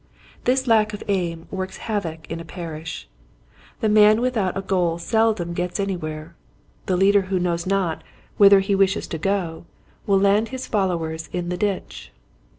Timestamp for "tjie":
7.99-7.99